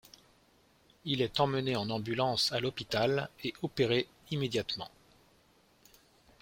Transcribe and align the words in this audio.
Il 1.05 1.21
est 1.21 1.39
emmené 1.39 1.75
en 1.75 1.91
ambulance 1.91 2.51
à 2.53 2.59
l'hôpital 2.59 3.29
et 3.43 3.53
opéré 3.61 4.07
immédiatement. 4.31 4.89